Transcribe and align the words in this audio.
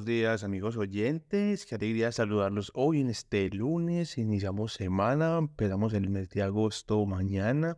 buenos 0.00 0.16
días 0.16 0.44
amigos 0.44 0.78
oyentes. 0.78 1.66
Qué 1.66 1.74
alegría 1.74 2.10
saludarlos 2.10 2.72
hoy 2.74 3.02
en 3.02 3.10
este 3.10 3.50
lunes. 3.50 4.16
Iniciamos 4.16 4.72
semana, 4.72 5.36
empezamos 5.36 5.92
el 5.92 6.08
mes 6.08 6.30
de 6.30 6.40
agosto 6.40 7.04
mañana. 7.04 7.76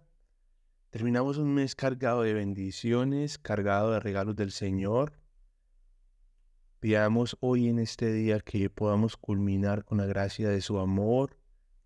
Terminamos 0.90 1.38
un 1.38 1.52
mes 1.52 1.74
cargado 1.74 2.22
de 2.22 2.32
bendiciones, 2.32 3.38
cargado 3.38 3.90
de 3.90 3.98
regalos 3.98 4.36
del 4.36 4.52
Señor. 4.52 5.14
Pidamos 6.78 7.36
hoy 7.40 7.68
en 7.68 7.80
este 7.80 8.12
día 8.12 8.38
que 8.38 8.70
podamos 8.70 9.16
culminar 9.16 9.84
con 9.84 9.98
la 9.98 10.06
gracia 10.06 10.48
de 10.48 10.60
su 10.60 10.78
amor, 10.78 11.36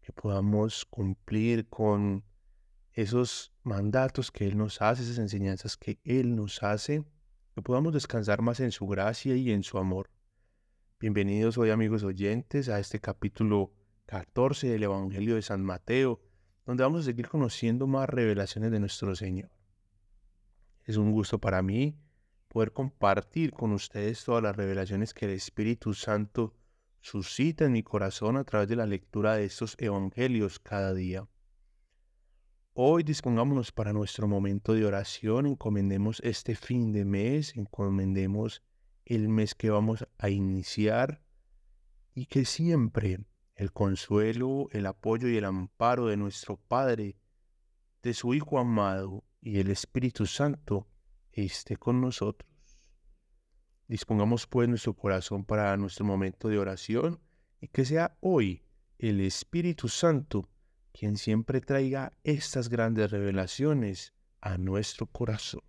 que 0.03 0.13
podamos 0.13 0.85
cumplir 0.85 1.67
con 1.71 2.25
esos 2.93 3.55
mandatos 3.63 4.31
que 4.31 4.47
Él 4.47 4.59
nos 4.59 4.83
hace, 4.83 5.03
esas 5.03 5.17
enseñanzas 5.17 5.79
que 5.79 5.99
Él 6.05 6.37
nos 6.37 6.63
hace 6.63 7.07
que 7.55 7.63
podamos 7.63 7.95
descansar 7.95 8.43
más 8.43 8.61
en 8.61 8.71
su 8.71 8.87
gracia 8.87 9.35
y 9.35 9.51
en 9.51 9.63
su 9.63 9.79
amor. 9.79 10.11
Bienvenidos 10.99 11.59
hoy 11.59 11.69
amigos 11.69 12.05
oyentes 12.05 12.71
a 12.71 12.79
este 12.81 13.01
capítulo 13.01 13.71
14 14.07 14.67
del 14.67 14.85
Evangelio 14.85 15.35
de 15.35 15.43
San 15.43 15.63
Mateo, 15.63 16.23
donde 16.65 16.85
vamos 16.85 17.03
a 17.03 17.05
seguir 17.05 17.29
conociendo 17.29 17.87
más 17.87 18.09
revelaciones 18.09 18.71
de 18.71 18.81
nuestro 18.81 19.15
Señor. 19.15 19.51
Es 20.85 20.97
un 20.97 21.13
gusto 21.13 21.39
para 21.39 21.61
mí 21.61 21.99
poder 22.49 22.73
compartir 22.73 23.53
con 23.53 23.73
ustedes 23.73 24.25
todas 24.25 24.43
las 24.43 24.57
revelaciones 24.57 25.13
que 25.13 25.27
el 25.27 25.33
Espíritu 25.33 25.93
Santo 25.93 26.55
suscita 27.03 27.67
en 27.67 27.73
mi 27.73 27.83
corazón 27.83 28.39
a 28.39 28.45
través 28.45 28.67
de 28.67 28.77
la 28.77 28.87
lectura 28.87 29.35
de 29.35 29.45
estos 29.45 29.77
evangelios 29.79 30.59
cada 30.59 30.95
día. 30.95 31.29
Hoy 32.73 33.03
dispongámonos 33.03 33.71
para 33.71 33.93
nuestro 33.93 34.29
momento 34.29 34.73
de 34.73 34.87
oración, 34.87 35.45
encomendemos 35.45 36.21
este 36.25 36.55
fin 36.55 36.91
de 36.93 37.05
mes, 37.05 37.55
encomendemos 37.55 38.63
el 39.07 39.29
mes 39.29 39.55
que 39.55 39.71
vamos 39.71 40.07
a 40.19 40.29
iniciar 40.29 41.23
y 42.15 42.27
que 42.27 42.45
siempre 42.45 43.21
el 43.55 43.73
consuelo, 43.73 44.69
el 44.73 44.85
apoyo 44.87 45.29
y 45.29 45.37
el 45.37 45.45
amparo 45.45 46.07
de 46.07 46.17
nuestro 46.17 46.57
Padre, 46.57 47.17
de 48.03 48.13
su 48.13 48.35
Hijo 48.35 48.59
amado 48.59 49.25
y 49.41 49.59
el 49.61 49.71
Espíritu 49.71 50.27
Santo 50.27 50.89
esté 51.33 51.77
con 51.77 52.01
nosotros. 52.01 52.51
Dispongamos 53.89 54.47
pues 54.47 54.69
nuestro 54.69 54.95
corazón 54.95 55.45
para 55.45 55.77
nuestro 55.77 56.05
momento 56.05 56.49
de 56.49 56.59
oración 56.59 57.21
y 57.61 57.69
que 57.69 57.85
sea 57.85 58.17
hoy 58.21 58.65
el 58.99 59.21
Espíritu 59.21 59.89
Santo 59.89 60.49
quien 60.93 61.17
siempre 61.17 61.61
traiga 61.61 62.13
estas 62.25 62.69
grandes 62.69 63.11
revelaciones 63.11 64.15
a 64.41 64.59
nuestro 64.59 65.07
corazón. 65.07 65.63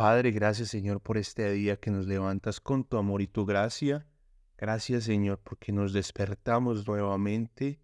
Padre, 0.00 0.30
gracias 0.30 0.70
Señor 0.70 1.02
por 1.02 1.18
este 1.18 1.52
día 1.52 1.76
que 1.76 1.90
nos 1.90 2.06
levantas 2.06 2.58
con 2.58 2.84
tu 2.84 2.96
amor 2.96 3.20
y 3.20 3.26
tu 3.26 3.44
gracia. 3.44 4.06
Gracias 4.56 5.04
Señor 5.04 5.42
porque 5.44 5.72
nos 5.72 5.92
despertamos 5.92 6.88
nuevamente, 6.88 7.82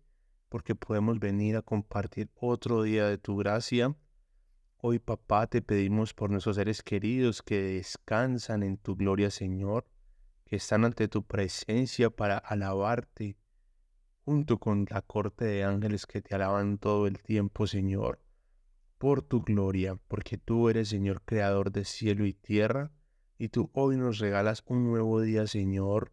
porque 0.48 0.74
podemos 0.74 1.18
venir 1.20 1.56
a 1.56 1.60
compartir 1.60 2.30
otro 2.36 2.82
día 2.84 3.06
de 3.06 3.18
tu 3.18 3.36
gracia. 3.36 3.94
Hoy 4.78 4.98
papá 4.98 5.46
te 5.46 5.60
pedimos 5.60 6.14
por 6.14 6.30
nuestros 6.30 6.56
seres 6.56 6.82
queridos 6.82 7.42
que 7.42 7.60
descansan 7.60 8.62
en 8.62 8.78
tu 8.78 8.96
gloria 8.96 9.30
Señor 9.30 9.84
que 10.46 10.56
están 10.56 10.86
ante 10.86 11.08
tu 11.08 11.22
presencia 11.22 12.08
para 12.08 12.38
alabarte, 12.38 13.36
junto 14.24 14.56
con 14.58 14.86
la 14.88 15.02
corte 15.02 15.44
de 15.44 15.64
ángeles 15.64 16.06
que 16.06 16.22
te 16.22 16.34
alaban 16.34 16.78
todo 16.78 17.06
el 17.08 17.22
tiempo, 17.22 17.66
Señor, 17.66 18.20
por 18.98 19.22
tu 19.22 19.42
gloria, 19.42 19.96
porque 20.08 20.38
tú 20.38 20.68
eres, 20.68 20.88
Señor, 20.88 21.22
creador 21.24 21.70
de 21.70 21.84
cielo 21.84 22.24
y 22.26 22.32
tierra, 22.32 22.90
y 23.38 23.48
tú 23.48 23.70
hoy 23.74 23.96
nos 23.96 24.18
regalas 24.18 24.62
un 24.66 24.84
nuevo 24.84 25.20
día, 25.20 25.46
Señor, 25.46 26.12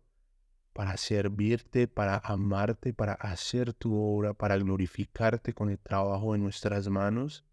para 0.73 0.97
servirte, 0.97 1.87
para 1.87 2.17
amarte, 2.17 2.93
para 2.93 3.13
hacer 3.13 3.73
tu 3.73 3.95
obra, 3.95 4.33
para 4.33 4.57
glorificarte 4.57 5.53
con 5.53 5.69
el 5.69 5.79
trabajo 5.79 6.33
de 6.33 6.39
nuestras 6.39 6.89
manos. 6.89 7.45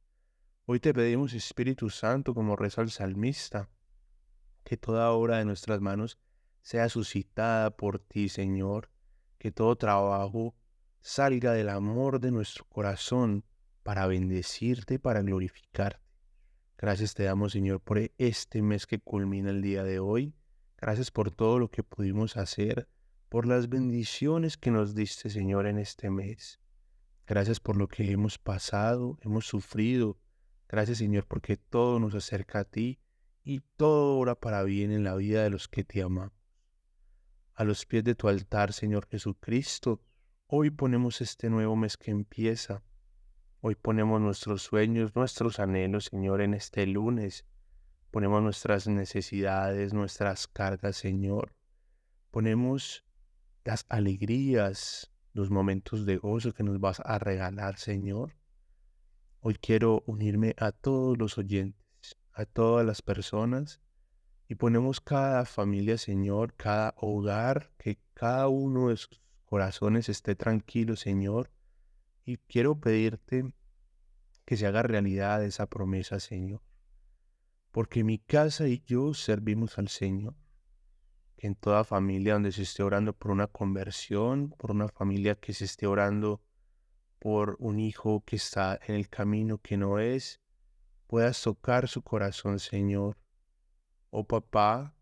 Hoy 0.66 0.80
te 0.80 0.92
pedimos, 0.92 1.34
Espíritu 1.34 1.90
Santo, 1.90 2.34
como 2.34 2.56
reza 2.56 2.82
el 2.82 2.90
salmista, 2.90 3.68
que 4.64 4.76
toda 4.76 5.10
obra 5.12 5.38
de 5.38 5.44
nuestras 5.44 5.80
manos 5.80 6.18
sea 6.62 6.88
suscitada 6.88 7.70
por 7.70 7.98
ti, 7.98 8.28
Señor, 8.28 8.90
que 9.38 9.52
todo 9.52 9.76
trabajo 9.76 10.54
salga 11.00 11.52
del 11.52 11.68
amor 11.68 12.20
de 12.20 12.30
nuestro 12.30 12.64
corazón 12.68 13.44
para 13.82 14.06
bendecirte, 14.06 14.98
para 14.98 15.22
glorificarte. 15.22 16.00
Gracias 16.78 17.14
te 17.14 17.24
damos, 17.24 17.52
Señor, 17.52 17.80
por 17.80 18.00
este 18.18 18.62
mes 18.62 18.86
que 18.86 18.98
culmina 18.98 19.50
el 19.50 19.62
día 19.62 19.84
de 19.84 19.98
hoy. 19.98 20.34
Gracias 20.78 21.10
por 21.10 21.30
todo 21.30 21.58
lo 21.58 21.70
que 21.70 21.82
pudimos 21.82 22.36
hacer, 22.36 22.88
por 23.28 23.46
las 23.46 23.68
bendiciones 23.68 24.56
que 24.56 24.70
nos 24.70 24.94
diste, 24.94 25.28
Señor, 25.28 25.66
en 25.66 25.78
este 25.78 26.10
mes. 26.10 26.60
Gracias 27.26 27.60
por 27.60 27.76
lo 27.76 27.86
que 27.88 28.10
hemos 28.10 28.38
pasado, 28.38 29.18
hemos 29.22 29.46
sufrido. 29.46 30.18
Gracias, 30.68 30.98
Señor, 30.98 31.26
porque 31.26 31.56
todo 31.56 32.00
nos 32.00 32.14
acerca 32.14 32.60
a 32.60 32.64
ti 32.64 32.98
y 33.44 33.60
todo 33.76 34.18
obra 34.18 34.34
para 34.34 34.62
bien 34.62 34.90
en 34.90 35.04
la 35.04 35.14
vida 35.16 35.42
de 35.42 35.50
los 35.50 35.68
que 35.68 35.84
te 35.84 36.02
aman 36.02 36.32
a 37.60 37.64
los 37.64 37.84
pies 37.84 38.02
de 38.02 38.14
tu 38.14 38.26
altar, 38.26 38.72
Señor 38.72 39.06
Jesucristo. 39.06 40.00
Hoy 40.46 40.70
ponemos 40.70 41.20
este 41.20 41.50
nuevo 41.50 41.76
mes 41.76 41.98
que 41.98 42.10
empieza. 42.10 42.82
Hoy 43.62 43.74
ponemos 43.74 44.22
nuestros 44.22 44.62
sueños, 44.62 45.14
nuestros 45.14 45.60
anhelos, 45.60 46.06
Señor, 46.06 46.40
en 46.40 46.54
este 46.54 46.86
lunes. 46.86 47.44
Ponemos 48.10 48.42
nuestras 48.42 48.88
necesidades, 48.88 49.92
nuestras 49.92 50.48
cargas, 50.48 50.96
Señor. 50.96 51.52
Ponemos 52.30 53.04
las 53.64 53.84
alegrías, 53.90 55.12
los 55.34 55.50
momentos 55.50 56.06
de 56.06 56.16
gozo 56.16 56.54
que 56.54 56.62
nos 56.62 56.80
vas 56.80 57.02
a 57.04 57.18
regalar, 57.18 57.76
Señor. 57.76 58.34
Hoy 59.40 59.56
quiero 59.60 60.04
unirme 60.06 60.54
a 60.56 60.72
todos 60.72 61.18
los 61.18 61.36
oyentes, 61.36 62.16
a 62.32 62.46
todas 62.46 62.86
las 62.86 63.02
personas 63.02 63.82
y 64.48 64.54
ponemos 64.54 65.02
cada 65.02 65.44
familia, 65.44 65.98
Señor, 65.98 66.54
cada 66.54 66.94
hogar, 66.96 67.72
que 67.76 67.98
cada 68.14 68.48
uno 68.48 68.88
de 68.88 68.96
sus 68.96 69.20
corazones 69.44 70.08
esté 70.08 70.34
tranquilo, 70.34 70.96
Señor. 70.96 71.50
Y 72.24 72.36
quiero 72.36 72.78
pedirte 72.78 73.52
que 74.44 74.56
se 74.56 74.66
haga 74.66 74.82
realidad 74.82 75.44
esa 75.44 75.66
promesa, 75.66 76.20
Señor. 76.20 76.62
Porque 77.70 78.04
mi 78.04 78.18
casa 78.18 78.68
y 78.68 78.82
yo 78.84 79.14
servimos 79.14 79.78
al 79.78 79.88
Señor. 79.88 80.34
Que 81.36 81.46
en 81.46 81.54
toda 81.54 81.84
familia 81.84 82.34
donde 82.34 82.52
se 82.52 82.62
esté 82.62 82.82
orando 82.82 83.12
por 83.12 83.30
una 83.30 83.46
conversión, 83.46 84.50
por 84.58 84.70
una 84.70 84.88
familia 84.88 85.36
que 85.36 85.52
se 85.52 85.64
esté 85.64 85.86
orando 85.86 86.42
por 87.18 87.56
un 87.60 87.78
hijo 87.78 88.24
que 88.24 88.36
está 88.36 88.80
en 88.86 88.94
el 88.94 89.08
camino 89.08 89.58
que 89.58 89.76
no 89.76 89.98
es, 89.98 90.40
puedas 91.06 91.42
tocar 91.42 91.86
su 91.88 92.02
corazón, 92.02 92.58
Señor, 92.58 93.18
Oh 94.12 94.24
papá, 94.24 94.96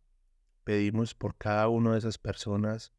pedimos 0.65 1.15
por 1.15 1.35
cada 1.37 1.69
una 1.69 1.93
de 1.93 1.99
esas 1.99 2.19
personas 2.19 2.93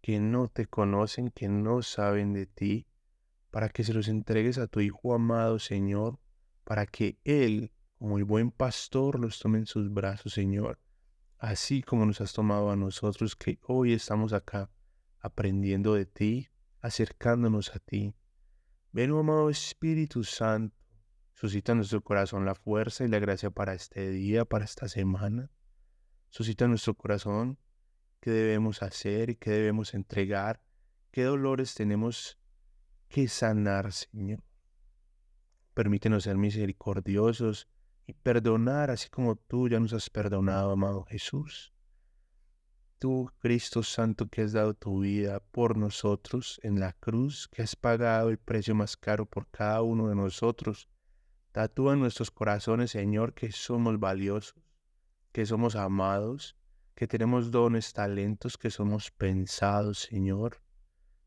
que 0.00 0.20
no 0.20 0.48
te 0.48 0.64
conocen, 0.64 1.30
que 1.30 1.48
no 1.48 1.82
saben 1.82 2.32
de 2.32 2.46
ti, 2.46 2.86
para 3.50 3.68
que 3.68 3.84
se 3.84 3.92
los 3.92 4.08
entregues 4.08 4.58
a 4.58 4.66
tu 4.66 4.80
Hijo 4.80 5.14
amado, 5.14 5.58
Señor, 5.58 6.18
para 6.64 6.86
que 6.86 7.18
Él, 7.24 7.72
como 7.98 8.18
el 8.18 8.24
buen 8.24 8.50
pastor, 8.50 9.18
los 9.18 9.38
tome 9.38 9.58
en 9.58 9.66
sus 9.66 9.92
brazos, 9.92 10.32
Señor, 10.32 10.78
así 11.38 11.82
como 11.82 12.06
nos 12.06 12.20
has 12.20 12.32
tomado 12.32 12.70
a 12.70 12.76
nosotros 12.76 13.36
que 13.36 13.58
hoy 13.62 13.92
estamos 13.92 14.32
acá 14.32 14.70
aprendiendo 15.20 15.94
de 15.94 16.06
ti, 16.06 16.48
acercándonos 16.80 17.74
a 17.74 17.78
ti. 17.78 18.14
Ven, 18.92 19.10
oh 19.12 19.20
amado 19.20 19.50
Espíritu 19.50 20.24
Santo, 20.24 20.80
Suscita 21.40 21.72
en 21.72 21.78
nuestro 21.78 22.02
corazón 22.02 22.44
la 22.44 22.54
fuerza 22.54 23.02
y 23.02 23.08
la 23.08 23.18
gracia 23.18 23.50
para 23.50 23.72
este 23.72 24.10
día, 24.10 24.44
para 24.44 24.66
esta 24.66 24.88
semana. 24.88 25.50
Suscita 26.28 26.66
en 26.66 26.72
nuestro 26.72 26.92
corazón 26.92 27.58
qué 28.20 28.30
debemos 28.30 28.82
hacer 28.82 29.30
y 29.30 29.36
qué 29.36 29.52
debemos 29.52 29.94
entregar, 29.94 30.60
qué 31.10 31.22
dolores 31.22 31.74
tenemos 31.74 32.38
que 33.10 33.28
sanar, 33.28 33.92
Señor. 33.92 34.42
Permítenos 35.74 36.24
ser 36.24 36.36
misericordiosos 36.36 37.68
y 38.06 38.14
perdonar 38.14 38.90
así 38.90 39.08
como 39.10 39.36
tú 39.36 39.68
ya 39.68 39.80
nos 39.80 39.92
has 39.92 40.08
perdonado, 40.08 40.70
amado 40.70 41.04
Jesús. 41.04 41.74
Tú, 42.98 43.30
Cristo 43.38 43.82
Santo, 43.82 44.28
que 44.28 44.42
has 44.42 44.52
dado 44.52 44.74
tu 44.74 45.00
vida 45.00 45.40
por 45.40 45.76
nosotros 45.76 46.60
en 46.62 46.78
la 46.78 46.92
cruz, 46.92 47.48
que 47.48 47.62
has 47.62 47.74
pagado 47.74 48.30
el 48.30 48.38
precio 48.38 48.74
más 48.74 48.96
caro 48.96 49.26
por 49.26 49.48
cada 49.50 49.82
uno 49.82 50.08
de 50.08 50.14
nosotros, 50.14 50.88
Tatúa 51.52 51.94
en 51.94 51.98
nuestros 52.00 52.30
corazones, 52.30 52.92
Señor, 52.92 53.34
que 53.34 53.50
somos 53.50 53.98
valiosos, 53.98 54.54
que 55.32 55.44
somos 55.44 55.74
amados, 55.74 56.56
que 56.94 57.08
tenemos 57.08 57.50
dones, 57.50 57.92
talentos, 57.92 58.56
que 58.56 58.70
somos 58.70 59.10
pensados, 59.10 59.98
Señor, 59.98 60.62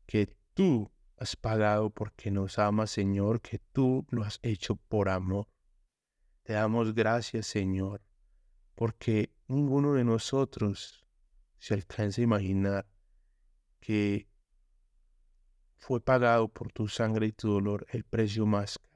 que 0.06 0.34
tú 0.54 0.90
has 1.16 1.36
pagado 1.36 1.90
porque 1.90 2.30
nos 2.30 2.58
amas, 2.58 2.90
Señor, 2.90 3.40
que 3.40 3.58
tú 3.72 4.06
lo 4.10 4.24
has 4.24 4.38
hecho 4.42 4.76
por 4.76 5.08
amor. 5.08 5.48
Te 6.42 6.54
damos 6.54 6.94
gracias, 6.94 7.46
Señor, 7.46 8.02
porque 8.74 9.32
ninguno 9.48 9.94
de 9.94 10.04
nosotros 10.04 11.06
se 11.58 11.74
alcanza 11.74 12.20
a 12.20 12.24
imaginar 12.24 12.86
que 13.80 14.28
fue 15.78 16.00
pagado 16.00 16.48
por 16.48 16.72
tu 16.72 16.88
sangre 16.88 17.26
y 17.26 17.32
tu 17.32 17.52
dolor 17.52 17.86
el 17.90 18.04
precio 18.04 18.46
más 18.46 18.78
caro. 18.78 18.94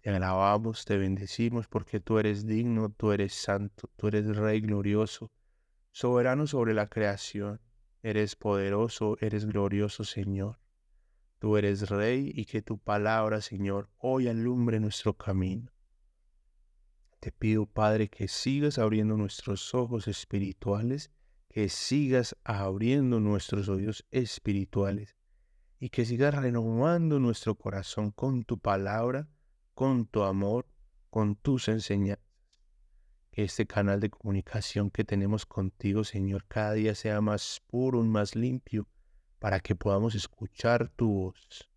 Te 0.00 0.10
alabamos, 0.10 0.84
te 0.84 0.96
bendecimos 0.96 1.66
porque 1.66 2.00
tú 2.00 2.18
eres 2.18 2.46
digno, 2.46 2.90
tú 2.90 3.12
eres 3.12 3.34
santo, 3.34 3.90
tú 3.96 4.08
eres 4.08 4.26
Rey 4.36 4.60
glorioso, 4.60 5.30
soberano 5.90 6.46
sobre 6.46 6.72
la 6.74 6.88
creación. 6.88 7.60
Eres 8.02 8.36
poderoso, 8.36 9.16
eres 9.20 9.46
glorioso, 9.46 10.04
Señor. 10.04 10.60
Tú 11.40 11.56
eres 11.56 11.88
Rey 11.88 12.32
y 12.34 12.44
que 12.44 12.62
tu 12.62 12.78
palabra, 12.78 13.40
Señor, 13.40 13.90
hoy 13.98 14.28
alumbre 14.28 14.80
nuestro 14.80 15.14
camino. 15.14 15.72
Te 17.20 17.32
pido, 17.32 17.66
Padre, 17.66 18.08
que 18.08 18.28
sigas 18.28 18.78
abriendo 18.78 19.16
nuestros 19.16 19.74
ojos 19.74 20.06
espirituales, 20.06 21.10
que 21.48 21.68
sigas 21.68 22.36
abriendo 22.44 23.18
nuestros 23.18 23.68
oídos 23.68 24.06
espirituales 24.10 25.16
y 25.80 25.90
que 25.90 26.04
sigas 26.04 26.34
renovando 26.34 27.18
nuestro 27.18 27.56
corazón 27.56 28.12
con 28.12 28.44
tu 28.44 28.58
palabra, 28.58 29.28
con 29.74 30.06
tu 30.06 30.22
amor, 30.22 30.66
con 31.10 31.34
tus 31.34 31.68
enseñanzas. 31.68 32.27
Este 33.38 33.66
canal 33.66 34.00
de 34.00 34.10
comunicación 34.10 34.90
que 34.90 35.04
tenemos 35.04 35.46
contigo, 35.46 36.02
Señor, 36.02 36.44
cada 36.48 36.72
día 36.72 36.96
sea 36.96 37.20
más 37.20 37.62
puro, 37.68 38.02
más 38.02 38.34
limpio, 38.34 38.88
para 39.38 39.60
que 39.60 39.76
podamos 39.76 40.16
escuchar 40.16 40.88
tu 40.88 41.08
voz 41.08 41.70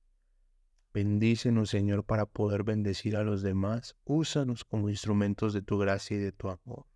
Bendícenos, 0.91 1.69
Señor, 1.69 2.03
para 2.03 2.25
poder 2.25 2.63
bendecir 2.63 3.15
a 3.15 3.21
los 3.21 3.43
demás. 3.43 3.95
Úsanos 4.05 4.65
como 4.65 4.89
instrumentos 4.89 5.53
de 5.53 5.61
tu 5.61 5.77
gracia 5.77 6.17
y 6.17 6.19
de 6.19 6.31
tu 6.31 6.49
amor. 6.49 6.87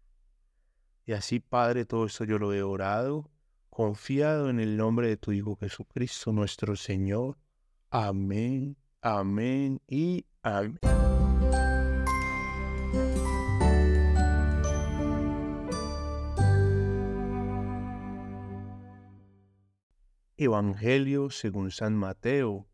Y 1.06 1.12
así, 1.12 1.40
Padre, 1.40 1.86
todo 1.86 2.08
esto 2.08 2.24
yo 2.24 2.40
lo 2.40 2.52
he 2.52 2.64
orado, 2.64 3.30
confiado 3.70 4.50
en 4.50 4.60
el 4.60 4.78
nombre 4.78 5.10
de 5.10 5.18
tu 5.18 5.32
Hijo 5.32 5.58
Jesucristo, 5.58 6.32
nuestro 6.34 6.76
Señor. 6.76 7.38
Amén, 7.92 8.76
amén 9.04 9.80
y 9.88 10.26
amén. 10.42 10.80
Evangelio 20.38 21.30
según 21.30 21.72
San 21.72 21.96
Mateo 21.96 22.68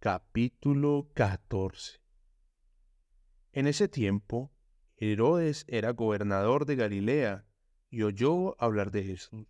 Capítulo 0.00 1.08
14 1.14 2.00
En 3.52 3.68
ese 3.68 3.86
tiempo, 3.86 4.50
Herodes 4.96 5.64
era 5.68 5.92
gobernador 5.92 6.66
de 6.66 6.74
Galilea 6.74 7.46
y 7.88 8.02
oyó 8.02 8.60
hablar 8.60 8.90
de 8.90 9.04
Jesús. 9.04 9.46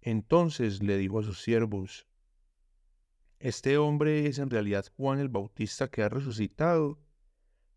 Entonces 0.00 0.82
le 0.82 0.96
dijo 0.96 1.20
a 1.20 1.22
sus 1.22 1.40
siervos, 1.40 2.08
Este 3.38 3.78
hombre 3.78 4.26
es 4.26 4.40
en 4.40 4.50
realidad 4.50 4.84
Juan 4.96 5.20
el 5.20 5.28
Bautista 5.28 5.88
que 5.88 6.02
ha 6.02 6.08
resucitado, 6.08 6.98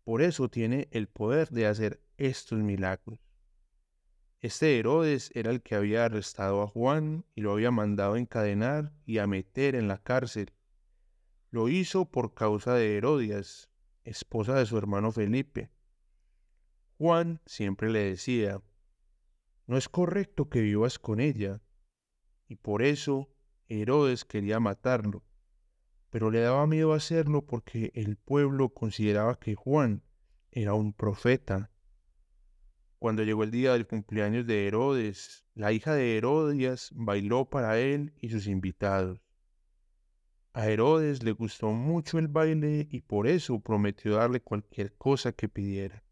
por 0.02 0.22
eso 0.22 0.48
tiene 0.48 0.88
el 0.90 1.06
poder 1.06 1.50
de 1.50 1.68
hacer 1.68 2.02
estos 2.16 2.58
milagros. 2.58 3.20
Este 4.42 4.78
Herodes 4.78 5.30
era 5.34 5.52
el 5.52 5.62
que 5.62 5.76
había 5.76 6.04
arrestado 6.04 6.62
a 6.62 6.66
Juan 6.66 7.24
y 7.34 7.40
lo 7.42 7.52
había 7.52 7.70
mandado 7.70 8.16
encadenar 8.16 8.92
y 9.06 9.18
a 9.18 9.26
meter 9.26 9.76
en 9.76 9.88
la 9.88 9.98
cárcel 9.98 10.52
lo 11.52 11.68
hizo 11.68 12.06
por 12.06 12.32
causa 12.32 12.74
de 12.74 12.96
Herodias, 12.96 13.70
esposa 14.04 14.54
de 14.54 14.64
su 14.64 14.78
hermano 14.78 15.12
Felipe. 15.12 15.70
Juan 16.96 17.42
siempre 17.44 17.90
le 17.90 18.00
decía, 18.00 18.62
no 19.66 19.76
es 19.76 19.90
correcto 19.90 20.48
que 20.48 20.62
vivas 20.62 20.98
con 20.98 21.20
ella, 21.20 21.60
y 22.48 22.56
por 22.56 22.82
eso 22.82 23.28
Herodes 23.68 24.24
quería 24.24 24.60
matarlo, 24.60 25.22
pero 26.08 26.30
le 26.30 26.40
daba 26.40 26.66
miedo 26.66 26.94
hacerlo 26.94 27.44
porque 27.44 27.92
el 27.94 28.16
pueblo 28.16 28.70
consideraba 28.70 29.38
que 29.38 29.54
Juan 29.54 30.02
era 30.50 30.72
un 30.72 30.94
profeta. 30.94 31.71
Cuando 33.02 33.24
llegó 33.24 33.42
el 33.42 33.50
día 33.50 33.72
del 33.72 33.88
cumpleaños 33.88 34.46
de 34.46 34.68
Herodes, 34.68 35.44
la 35.56 35.72
hija 35.72 35.92
de 35.92 36.16
Herodias 36.16 36.90
bailó 36.94 37.46
para 37.46 37.76
él 37.76 38.12
y 38.20 38.30
sus 38.30 38.46
invitados. 38.46 39.18
A 40.52 40.68
Herodes 40.68 41.24
le 41.24 41.32
gustó 41.32 41.72
mucho 41.72 42.20
el 42.20 42.28
baile 42.28 42.86
y 42.88 43.00
por 43.00 43.26
eso 43.26 43.58
prometió 43.58 44.14
darle 44.14 44.40
cualquier 44.40 44.94
cosa 44.94 45.32
que 45.32 45.48
pidiera. 45.48 46.04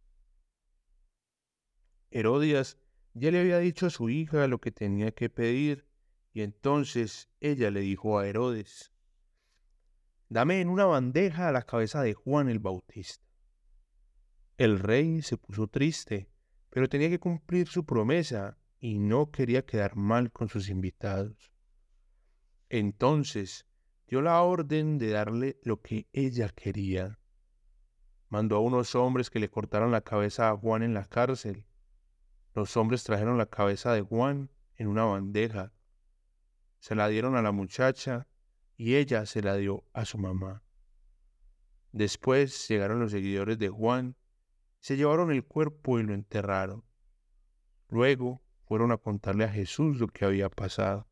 Herodias 2.10 2.76
ya 3.14 3.30
le 3.30 3.38
había 3.38 3.58
dicho 3.58 3.86
a 3.86 3.90
su 3.90 4.08
hija 4.08 4.48
lo 4.48 4.60
que 4.60 4.72
tenía 4.72 5.12
que 5.12 5.30
pedir 5.30 5.86
y 6.32 6.42
entonces 6.42 7.30
ella 7.38 7.70
le 7.70 7.82
dijo 7.82 8.18
a 8.18 8.26
Herodes, 8.26 8.90
Dame 10.28 10.60
en 10.60 10.68
una 10.68 10.86
bandeja 10.86 11.52
la 11.52 11.62
cabeza 11.62 12.02
de 12.02 12.14
Juan 12.14 12.48
el 12.48 12.58
Bautista. 12.58 13.24
El 14.58 14.80
rey 14.80 15.22
se 15.22 15.36
puso 15.36 15.68
triste, 15.68 16.28
pero 16.70 16.88
tenía 16.88 17.08
que 17.10 17.20
cumplir 17.20 17.68
su 17.68 17.84
promesa 17.84 18.56
y 18.78 18.98
no 18.98 19.30
quería 19.30 19.66
quedar 19.66 19.96
mal 19.96 20.32
con 20.32 20.48
sus 20.48 20.68
invitados. 20.68 21.52
Entonces 22.68 23.66
dio 24.06 24.22
la 24.22 24.40
orden 24.42 24.98
de 24.98 25.10
darle 25.10 25.58
lo 25.62 25.80
que 25.80 26.08
ella 26.12 26.48
quería. 26.48 27.18
Mandó 28.28 28.56
a 28.56 28.60
unos 28.60 28.94
hombres 28.94 29.28
que 29.28 29.40
le 29.40 29.50
cortaran 29.50 29.90
la 29.90 30.00
cabeza 30.00 30.48
a 30.48 30.56
Juan 30.56 30.82
en 30.82 30.94
la 30.94 31.04
cárcel. 31.04 31.66
Los 32.54 32.76
hombres 32.76 33.04
trajeron 33.04 33.38
la 33.38 33.46
cabeza 33.46 33.92
de 33.92 34.02
Juan 34.02 34.50
en 34.76 34.86
una 34.86 35.04
bandeja. 35.04 35.72
Se 36.78 36.94
la 36.94 37.08
dieron 37.08 37.36
a 37.36 37.42
la 37.42 37.52
muchacha 37.52 38.28
y 38.76 38.94
ella 38.94 39.26
se 39.26 39.42
la 39.42 39.56
dio 39.56 39.84
a 39.92 40.04
su 40.04 40.16
mamá. 40.16 40.62
Después 41.92 42.68
llegaron 42.68 43.00
los 43.00 43.10
seguidores 43.10 43.58
de 43.58 43.68
Juan, 43.68 44.16
se 44.80 44.96
llevaron 44.96 45.30
el 45.30 45.44
cuerpo 45.44 45.98
y 45.98 46.02
lo 46.02 46.14
enterraron. 46.14 46.84
Luego 47.88 48.42
fueron 48.64 48.92
a 48.92 48.96
contarle 48.96 49.44
a 49.44 49.48
Jesús 49.48 49.98
lo 49.98 50.08
que 50.08 50.24
había 50.24 50.48
pasado. 50.48 51.06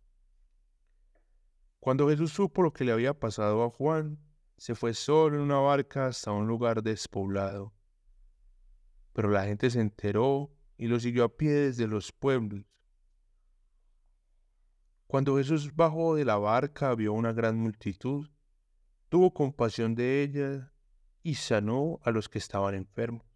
Cuando 1.80 2.08
Jesús 2.08 2.32
supo 2.32 2.62
lo 2.62 2.72
que 2.72 2.84
le 2.84 2.92
había 2.92 3.14
pasado 3.18 3.62
a 3.62 3.70
Juan, 3.70 4.18
se 4.56 4.74
fue 4.74 4.94
solo 4.94 5.36
en 5.36 5.42
una 5.42 5.58
barca 5.58 6.06
hasta 6.06 6.32
un 6.32 6.46
lugar 6.46 6.82
despoblado. 6.82 7.72
Pero 9.12 9.30
la 9.30 9.44
gente 9.44 9.70
se 9.70 9.80
enteró 9.80 10.50
y 10.76 10.86
lo 10.86 10.98
siguió 10.98 11.24
a 11.24 11.36
pie 11.36 11.50
desde 11.50 11.86
los 11.86 12.12
pueblos. 12.12 12.64
Cuando 15.06 15.36
Jesús 15.36 15.74
bajó 15.74 16.14
de 16.14 16.24
la 16.24 16.36
barca 16.36 16.94
vio 16.94 17.12
una 17.12 17.32
gran 17.32 17.56
multitud, 17.58 18.28
tuvo 19.08 19.32
compasión 19.32 19.94
de 19.94 20.22
ella 20.22 20.72
y 21.22 21.34
sanó 21.34 21.98
a 22.02 22.10
los 22.10 22.28
que 22.28 22.38
estaban 22.38 22.74
enfermos. 22.74 23.27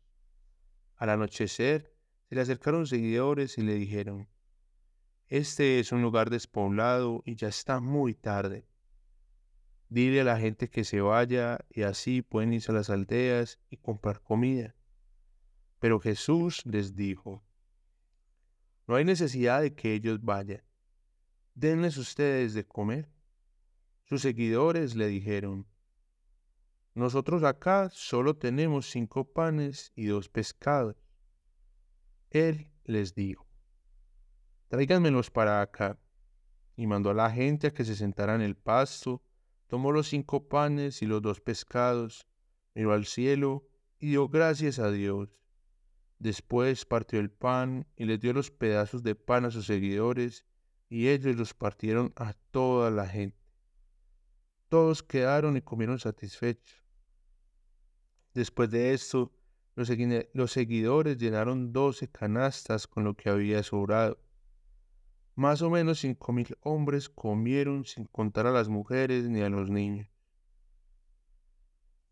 Al 1.02 1.10
anochecer 1.10 1.92
se 2.28 2.36
le 2.36 2.42
acercaron 2.42 2.86
seguidores 2.86 3.58
y 3.58 3.62
le 3.62 3.74
dijeron, 3.74 4.28
este 5.26 5.80
es 5.80 5.90
un 5.90 6.00
lugar 6.00 6.30
despoblado 6.30 7.24
y 7.26 7.34
ya 7.34 7.48
está 7.48 7.80
muy 7.80 8.14
tarde. 8.14 8.68
Dile 9.88 10.20
a 10.20 10.24
la 10.24 10.38
gente 10.38 10.70
que 10.70 10.84
se 10.84 11.00
vaya 11.00 11.58
y 11.70 11.82
así 11.82 12.22
pueden 12.22 12.52
irse 12.52 12.70
a 12.70 12.76
las 12.76 12.88
aldeas 12.88 13.58
y 13.68 13.78
comprar 13.78 14.20
comida. 14.20 14.76
Pero 15.80 15.98
Jesús 15.98 16.64
les 16.66 16.94
dijo, 16.94 17.42
no 18.86 18.94
hay 18.94 19.04
necesidad 19.04 19.60
de 19.60 19.74
que 19.74 19.94
ellos 19.94 20.22
vayan. 20.22 20.62
Denles 21.56 21.96
ustedes 21.96 22.54
de 22.54 22.64
comer. 22.64 23.10
Sus 24.04 24.22
seguidores 24.22 24.94
le 24.94 25.08
dijeron, 25.08 25.66
nosotros 26.94 27.42
acá 27.42 27.88
solo 27.90 28.36
tenemos 28.36 28.90
cinco 28.90 29.24
panes 29.24 29.92
y 29.94 30.06
dos 30.06 30.28
pescados. 30.28 30.96
Él 32.30 32.70
les 32.84 33.14
dijo, 33.14 33.46
tráiganmelos 34.68 35.30
para 35.30 35.62
acá. 35.62 35.98
Y 36.76 36.86
mandó 36.86 37.10
a 37.10 37.14
la 37.14 37.30
gente 37.30 37.66
a 37.66 37.70
que 37.70 37.84
se 37.84 37.94
sentara 37.94 38.34
en 38.34 38.40
el 38.40 38.56
pasto, 38.56 39.22
tomó 39.66 39.92
los 39.92 40.08
cinco 40.08 40.48
panes 40.48 41.02
y 41.02 41.06
los 41.06 41.20
dos 41.20 41.40
pescados, 41.40 42.26
miró 42.74 42.92
al 42.92 43.04
cielo 43.04 43.66
y 43.98 44.08
dio 44.08 44.28
gracias 44.28 44.78
a 44.78 44.90
Dios. 44.90 45.28
Después 46.18 46.84
partió 46.84 47.20
el 47.20 47.30
pan 47.30 47.86
y 47.96 48.04
les 48.04 48.20
dio 48.20 48.32
los 48.32 48.50
pedazos 48.50 49.02
de 49.02 49.14
pan 49.14 49.44
a 49.44 49.50
sus 49.50 49.66
seguidores, 49.66 50.44
y 50.88 51.08
ellos 51.08 51.36
los 51.36 51.54
partieron 51.54 52.12
a 52.16 52.34
toda 52.50 52.90
la 52.90 53.06
gente. 53.06 53.38
Todos 54.68 55.02
quedaron 55.02 55.56
y 55.56 55.62
comieron 55.62 55.98
satisfechos. 55.98 56.81
Después 58.34 58.70
de 58.70 58.94
esto, 58.94 59.32
los, 59.74 59.88
seguidores 60.50 61.18
llenaron 61.18 61.72
doce 61.72 62.08
canastas 62.08 62.86
con 62.86 63.04
lo 63.04 63.14
que 63.14 63.30
había 63.30 63.62
sobrado. 63.62 64.18
Más 65.34 65.62
o 65.62 65.70
menos 65.70 66.00
cinco 66.00 66.32
mil 66.32 66.56
hombres 66.60 67.08
comieron 67.08 67.84
sin 67.84 68.04
contar 68.04 68.46
a 68.46 68.52
las 68.52 68.68
mujeres 68.68 69.28
ni 69.28 69.40
a 69.40 69.48
los 69.48 69.70
niños. 69.70 70.08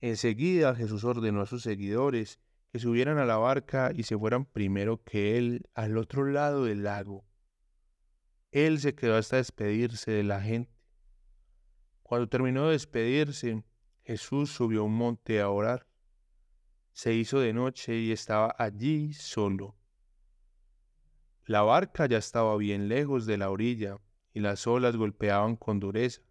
Enseguida 0.00 0.74
Jesús 0.74 1.04
ordenó 1.04 1.42
a 1.42 1.46
sus 1.46 1.62
seguidores 1.62 2.40
que 2.72 2.78
subieran 2.78 3.18
a 3.18 3.26
la 3.26 3.36
barca 3.36 3.92
y 3.94 4.04
se 4.04 4.16
fueran 4.16 4.46
primero 4.46 5.02
que 5.02 5.36
él 5.36 5.68
al 5.74 5.98
otro 5.98 6.24
lado 6.24 6.64
del 6.64 6.84
lago. 6.84 7.24
Él 8.52 8.80
se 8.80 8.94
quedó 8.94 9.16
hasta 9.16 9.36
despedirse 9.36 10.10
de 10.10 10.22
la 10.22 10.40
gente. 10.40 10.72
Cuando 12.02 12.28
terminó 12.28 12.66
de 12.66 12.72
despedirse, 12.72 13.62
Jesús 14.02 14.50
subió 14.50 14.80
a 14.80 14.84
un 14.84 14.94
monte 14.94 15.40
a 15.40 15.50
orar. 15.50 15.86
Se 16.92 17.14
hizo 17.14 17.40
de 17.40 17.52
noche 17.52 17.97
y 17.97 18.12
estaba 18.12 18.54
allí 18.59 19.12
solo. 19.12 19.76
La 21.47 21.62
barca 21.62 22.06
ya 22.06 22.18
estaba 22.18 22.56
bien 22.56 22.88
lejos 22.88 23.26
de 23.26 23.38
la 23.38 23.50
orilla 23.50 23.99
y 24.32 24.40
las 24.40 24.66
olas 24.66 24.97
golpeaban 24.97 25.56
con 25.56 25.80
dureza, 25.80 26.23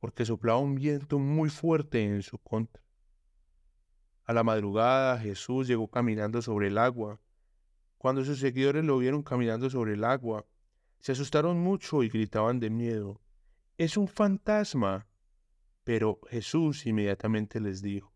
porque 0.00 0.24
soplaba 0.24 0.58
un 0.58 0.74
viento 0.74 1.18
muy 1.18 1.48
fuerte 1.48 2.02
en 2.02 2.22
su 2.22 2.38
contra. 2.38 2.82
A 4.24 4.32
la 4.32 4.42
madrugada 4.42 5.18
Jesús 5.18 5.68
llegó 5.68 5.88
caminando 5.88 6.40
sobre 6.40 6.68
el 6.68 6.78
agua. 6.78 7.20
Cuando 7.98 8.24
sus 8.24 8.38
seguidores 8.38 8.84
lo 8.84 8.98
vieron 8.98 9.22
caminando 9.22 9.68
sobre 9.68 9.94
el 9.94 10.04
agua, 10.04 10.46
se 11.00 11.12
asustaron 11.12 11.58
mucho 11.60 12.02
y 12.02 12.08
gritaban 12.08 12.58
de 12.58 12.70
miedo. 12.70 13.20
Es 13.76 13.96
un 13.96 14.08
fantasma. 14.08 15.06
Pero 15.84 16.18
Jesús 16.30 16.86
inmediatamente 16.86 17.60
les 17.60 17.82
dijo, 17.82 18.13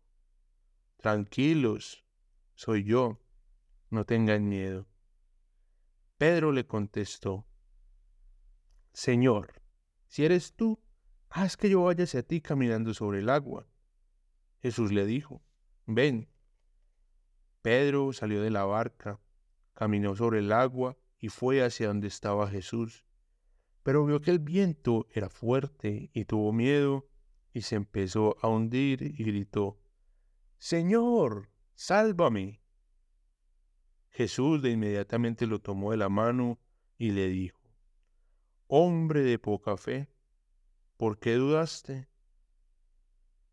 Tranquilos, 1.01 2.03
soy 2.55 2.83
yo, 2.83 3.21
no 3.89 4.05
tengan 4.05 4.49
miedo. 4.49 4.85
Pedro 6.17 6.51
le 6.51 6.67
contestó, 6.67 7.47
Señor, 8.91 9.61
si 10.07 10.25
eres 10.25 10.53
tú, 10.57 10.77
haz 11.29 11.55
que 11.55 11.69
yo 11.69 11.83
vaya 11.83 12.03
hacia 12.03 12.21
ti 12.21 12.41
caminando 12.41 12.93
sobre 12.93 13.19
el 13.19 13.29
agua. 13.29 13.65
Jesús 14.61 14.91
le 14.91 15.05
dijo, 15.05 15.41
Ven. 15.85 16.27
Pedro 17.61 18.11
salió 18.11 18.41
de 18.41 18.49
la 18.49 18.65
barca, 18.65 19.21
caminó 19.75 20.17
sobre 20.17 20.39
el 20.39 20.51
agua 20.51 20.97
y 21.17 21.29
fue 21.29 21.63
hacia 21.63 21.87
donde 21.87 22.09
estaba 22.09 22.49
Jesús. 22.49 23.05
Pero 23.83 24.05
vio 24.05 24.19
que 24.19 24.31
el 24.31 24.39
viento 24.39 25.07
era 25.13 25.29
fuerte 25.29 26.09
y 26.13 26.25
tuvo 26.25 26.51
miedo 26.51 27.07
y 27.53 27.61
se 27.61 27.75
empezó 27.77 28.35
a 28.41 28.49
hundir 28.49 29.01
y 29.01 29.23
gritó, 29.23 29.79
Señor, 30.59 31.49
sálvame. 31.73 32.61
Jesús 34.09 34.61
de 34.61 34.71
inmediatamente 34.71 35.47
lo 35.47 35.59
tomó 35.59 35.91
de 35.91 35.97
la 35.97 36.09
mano 36.09 36.59
y 36.97 37.11
le 37.11 37.29
dijo, 37.29 37.61
Hombre 38.67 39.21
de 39.21 39.39
poca 39.39 39.77
fe, 39.77 40.09
¿por 40.97 41.17
qué 41.17 41.35
dudaste? 41.35 42.09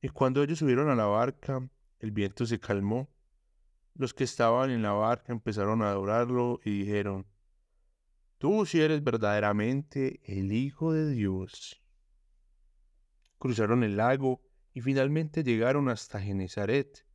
Y 0.03 0.09
cuando 0.09 0.43
ellos 0.43 0.59
subieron 0.59 0.91
a 0.91 0.97
la 0.97 1.07
barca, 1.07 1.71
el 2.01 2.11
viento 2.11 2.45
se 2.45 2.59
calmó. 2.59 3.09
Los 3.95 4.13
que 4.13 4.25
estaban 4.25 4.71
en 4.71 4.83
la 4.83 4.93
barca 4.93 5.33
empezaron 5.33 5.83
a 5.83 5.91
adorarlo 5.91 6.59
y 6.65 6.81
dijeron, 6.81 7.25
Tú 8.39 8.67
si 8.67 8.81
eres 8.81 9.03
verdaderamente 9.05 10.21
el 10.25 10.51
Hijo 10.51 10.93
de 10.93 11.09
Dios. 11.09 11.81
Cruzaron 13.39 13.85
el 13.85 13.97
lago 13.97 14.43
y 14.77 14.83
finalmente 14.83 15.43
llegaron 15.43 15.89
hasta 15.89 16.21
Genezaret. 16.21 17.07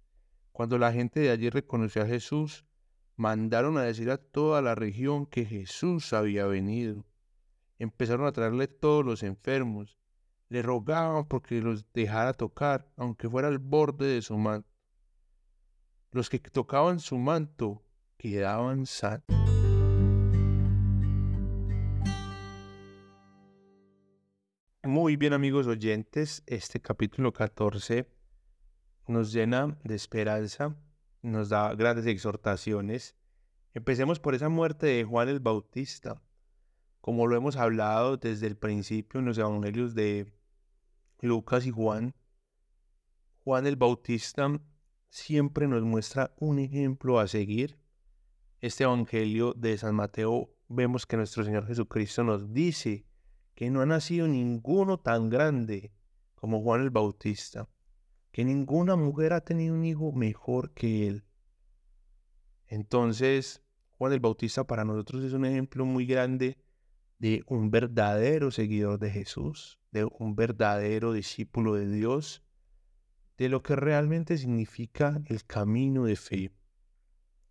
Cuando 0.52 0.80
la 0.80 0.92
gente 0.92 1.20
de 1.20 1.30
allí 1.30 1.48
reconoció 1.52 2.02
a 2.02 2.08
Jesús, 2.08 2.66
mandaron 3.18 3.78
a 3.78 3.84
decir 3.84 4.10
a 4.10 4.18
toda 4.18 4.64
la 4.64 4.74
región 4.74 5.28
que 5.28 5.46
Jesús 5.46 6.12
había 6.12 6.48
venido. 6.48 7.06
Empezaron 7.78 8.26
a 8.26 8.32
traerle 8.32 8.68
todos 8.68 9.06
los 9.06 9.22
enfermos. 9.22 10.00
Le 10.50 10.64
rogaban 10.64 11.28
porque 11.28 11.62
los 11.62 11.86
dejara 11.94 12.34
tocar, 12.34 12.92
aunque 12.98 13.30
fuera 13.30 13.48
al 13.48 13.60
borde 13.60 14.08
de 14.08 14.24
su 14.24 14.40
manto. 14.40 14.68
Los 16.10 16.32
que 16.32 16.40
tocaban 16.40 17.00
su 17.00 17.20
manto 17.20 17.84
quedaban 18.18 18.88
sanos. 18.88 19.41
Muy 24.84 25.16
bien 25.16 25.34
amigos 25.34 25.68
oyentes, 25.68 26.42
este 26.48 26.82
capítulo 26.82 27.32
14 27.32 28.08
nos 29.08 29.32
llena 29.32 29.78
de 29.84 29.94
esperanza, 29.94 30.76
nos 31.22 31.50
da 31.50 31.76
grandes 31.76 32.08
exhortaciones. 32.08 33.16
Empecemos 33.76 34.20
por 34.20 34.34
esa 34.34 34.50
muerte 34.50 34.88
de 34.88 35.04
Juan 35.04 35.30
el 35.30 35.40
Bautista. 35.40 36.20
Como 37.00 37.28
lo 37.28 37.36
hemos 37.36 37.58
hablado 37.58 38.18
desde 38.18 38.48
el 38.48 38.58
principio 38.58 39.20
en 39.20 39.28
los 39.28 39.38
evangelios 39.38 39.94
de 39.94 40.34
Lucas 41.20 41.68
y 41.68 41.70
Juan, 41.70 42.16
Juan 43.44 43.68
el 43.68 43.76
Bautista 43.76 44.50
siempre 45.10 45.68
nos 45.68 45.84
muestra 45.84 46.34
un 46.38 46.58
ejemplo 46.58 47.20
a 47.20 47.28
seguir. 47.28 47.78
Este 48.62 48.86
Evangelio 48.86 49.54
de 49.54 49.78
San 49.78 49.94
Mateo 49.94 50.50
vemos 50.70 51.06
que 51.06 51.18
nuestro 51.18 51.44
Señor 51.44 51.68
Jesucristo 51.68 52.24
nos 52.24 52.52
dice 52.52 53.06
que 53.56 53.70
no 53.70 53.82
ha 53.82 53.86
nacido 53.86 54.28
ninguno 54.28 55.00
tan 55.00 55.30
grande 55.30 55.92
como 56.36 56.62
Juan 56.62 56.82
el 56.82 56.90
Bautista, 56.90 57.70
que 58.32 58.46
ninguna 58.46 58.96
mujer 58.96 59.34
ha 59.34 59.42
tenido 59.42 59.76
un 59.76 59.86
hijo 59.86 60.12
mejor 60.12 60.74
que 60.74 61.08
él. 61.08 61.26
Entonces, 62.68 63.62
Juan 63.98 64.14
el 64.14 64.20
Bautista 64.20 64.66
para 64.66 64.86
nosotros 64.86 65.24
es 65.24 65.34
un 65.34 65.46
ejemplo 65.46 65.86
muy 65.86 66.06
grande 66.06 66.58
de 67.20 67.44
un 67.46 67.70
verdadero 67.70 68.50
seguidor 68.50 68.98
de 68.98 69.12
Jesús, 69.12 69.80
de 69.92 70.06
un 70.06 70.36
verdadero 70.36 71.14
discípulo 71.14 71.76
de 71.76 71.88
Dios, 71.88 72.42
de 73.38 73.50
lo 73.50 73.62
que 73.62 73.76
realmente 73.76 74.38
significa 74.38 75.22
el 75.28 75.46
camino 75.46 76.06
de 76.06 76.16
fe. 76.16 76.52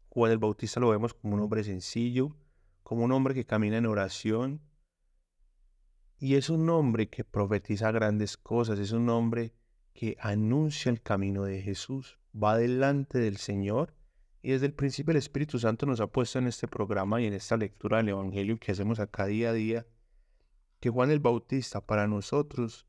Juan 0.09 0.33
el 0.33 0.39
Bautista 0.39 0.81
lo 0.81 0.89
vemos 0.89 1.15
como 1.15 1.35
un 1.35 1.41
hombre 1.41 1.63
sencillo, 1.63 2.37
como 2.83 3.05
un 3.05 3.13
hombre 3.13 3.35
que 3.35 3.47
camina 3.47 3.77
en 3.77 3.87
oración, 3.87 4.61
y 6.23 6.35
es 6.35 6.51
un 6.51 6.69
hombre 6.69 7.09
que 7.09 7.25
profetiza 7.25 7.91
grandes 7.93 8.37
cosas, 8.37 8.79
es 8.79 8.93
un 8.93 9.09
hombre 9.09 9.55
que 9.95 10.19
anuncia 10.21 10.91
el 10.91 11.01
camino 11.01 11.45
de 11.45 11.63
Jesús, 11.63 12.19
va 12.37 12.59
delante 12.59 13.19
del 13.19 13.39
Señor, 13.39 13.95
y 14.43 14.51
desde 14.51 14.67
el 14.67 14.75
principio 14.75 15.13
el 15.13 15.17
Espíritu 15.17 15.59
Santo 15.59 15.87
nos 15.87 15.99
ha 16.01 16.09
puesto 16.09 16.39
en 16.39 16.47
este 16.47 16.69
programa 16.69 17.23
y 17.23 17.27
en 17.27 17.33
esta 17.33 17.57
lectura 17.57 17.97
del 17.97 18.11
Evangelio 18.11 18.59
que 18.61 18.73
hacemos 18.73 19.01
acá 19.01 19.27
día 19.27 19.49
a 19.49 19.53
día, 19.55 19.87
que 20.79 20.91
Juan 20.91 21.11
el 21.11 21.21
Bautista 21.21 21.87
para 21.87 22.07
nosotros 22.07 22.87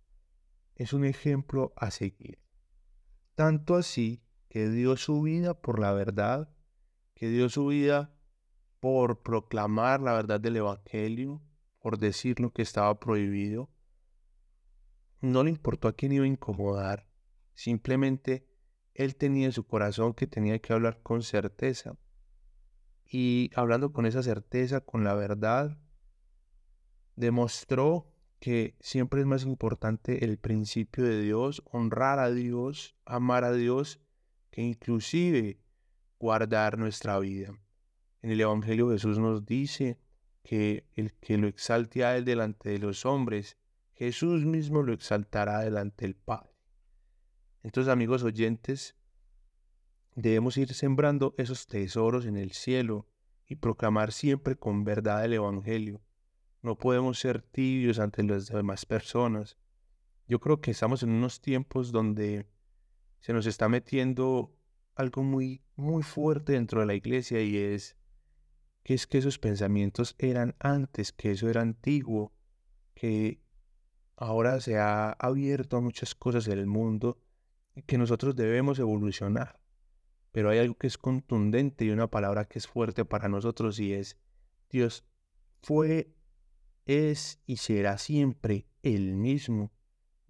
es 0.76 0.92
un 0.92 1.06
ejemplo 1.06 1.72
a 1.78 1.90
seguir. 1.90 2.38
Tanto 3.36 3.76
así 3.76 4.22
que 4.50 4.70
dio 4.70 4.98
su 4.98 5.22
vida 5.22 5.54
por 5.54 5.80
la 5.80 5.94
verdad, 5.94 6.50
que 7.14 7.30
dio 7.30 7.48
su 7.48 7.68
vida 7.68 8.14
por 8.82 9.22
proclamar 9.22 10.02
la 10.02 10.12
verdad 10.12 10.42
del 10.42 10.58
Evangelio, 10.58 11.42
por 11.82 11.98
decir 11.98 12.40
lo 12.40 12.52
que 12.52 12.62
estaba 12.62 13.00
prohibido. 13.00 13.70
No 15.20 15.44
le 15.44 15.50
importó 15.50 15.88
a 15.88 15.94
quién 15.94 16.14
iba 16.14 16.26
a 16.26 16.28
incomodar, 16.28 17.08
simplemente 17.54 18.48
él 18.94 19.16
tenía 19.16 19.46
en 19.48 19.52
su 19.52 19.66
corazón 19.66 20.14
que 20.14 20.28
tenía 20.28 20.60
que 20.60 20.74
hablar 20.74 21.02
con 21.02 21.24
certeza. 21.24 21.98
Y 23.06 23.52
hablando 23.56 23.92
con 23.92 24.06
esa 24.06 24.24
certeza, 24.24 24.82
con 24.82 25.04
la 25.04 25.14
verdad, 25.16 25.78
demostró 27.16 28.08
que 28.40 28.76
siempre 28.80 29.22
es 29.22 29.28
más 29.28 29.44
importante 29.44 30.26
el 30.26 30.38
principio 30.38 31.04
de 31.04 31.22
Dios, 31.22 31.62
honrar 31.66 32.20
a 32.20 32.32
Dios, 32.32 32.96
amar 33.06 33.44
a 33.44 33.54
Dios, 33.54 34.00
que 34.50 34.62
inclusive 34.62 35.60
guardar 36.20 36.78
nuestra 36.78 37.20
vida. 37.20 37.54
En 38.22 38.32
el 38.32 38.42
Evangelio 38.42 38.90
Jesús 38.90 39.20
nos 39.20 39.46
dice 39.46 40.00
que 40.44 40.88
el 40.96 41.14
que 41.14 41.38
lo 41.38 41.48
exalte 41.48 42.04
a 42.04 42.18
Él 42.18 42.26
delante 42.26 42.70
de 42.70 42.80
los 42.80 43.06
hombres, 43.06 43.58
Jesús 43.94 44.46
mismo 44.46 44.82
lo 44.82 44.94
exaltará 44.94 45.60
delante 45.60 46.06
del 46.06 46.16
Padre. 46.16 46.52
Entonces, 47.64 47.92
amigos 47.92 48.24
oyentes, 48.24 48.96
debemos 50.16 50.58
ir 50.58 50.74
sembrando 50.74 51.36
esos 51.38 51.68
tesoros 51.68 52.26
en 52.26 52.38
el 52.38 52.52
cielo 52.52 53.08
y 53.48 53.56
proclamar 53.56 54.12
siempre 54.12 54.56
con 54.56 54.84
verdad 54.84 55.24
el 55.26 55.34
Evangelio 55.34 56.02
no 56.62 56.78
podemos 56.78 57.20
ser 57.20 57.42
tibios 57.42 58.00
ante 58.00 58.24
las 58.24 58.48
demás 58.48 58.86
personas. 58.86 59.58
Yo 60.28 60.40
creo 60.40 60.62
que 60.62 60.72
estamos 60.72 61.04
en 61.04 61.10
unos 61.10 61.42
tiempos 61.42 61.92
donde 61.92 62.48
se 63.20 63.34
nos 63.34 63.46
está 63.46 63.68
metiendo 63.68 64.56
algo 64.96 65.24
muy, 65.24 65.62
muy 65.76 66.04
fuerte 66.04 66.54
dentro 66.54 66.82
de 66.82 66.86
la 66.86 66.94
iglesia 66.94 67.42
y 67.42 67.58
es 67.58 67.98
que 68.84 68.94
es 68.94 69.08
que 69.08 69.20
esos 69.20 69.40
pensamientos 69.40 70.16
eran 70.18 70.56
antes, 70.60 71.12
que 71.12 71.32
eso 71.32 71.50
era 71.50 71.62
antiguo, 71.62 72.34
que 72.94 73.42
ahora 74.16 74.60
se 74.62 74.78
ha 74.78 75.12
abierto 75.12 75.78
a 75.78 75.82
muchas 75.82 76.16
cosas 76.16 76.48
en 76.48 76.60
el 76.60 76.68
mundo 76.68 77.20
que 77.86 77.98
nosotros 77.98 78.36
debemos 78.36 78.80
evolucionar. 78.80 79.60
Pero 80.32 80.50
hay 80.50 80.60
algo 80.60 80.76
que 80.76 80.88
es 80.88 80.98
contundente 80.98 81.86
y 81.86 81.90
una 81.90 82.08
palabra 82.08 82.46
que 82.46 82.60
es 82.60 82.68
fuerte 82.68 83.06
para 83.06 83.30
nosotros 83.30 83.80
y 83.80 83.94
es 83.94 84.18
Dios 84.70 85.04
fue 85.62 86.14
es 86.86 87.40
y 87.46 87.58
será 87.58 87.98
siempre 87.98 88.68
el 88.84 89.16
mismo. 89.16 89.72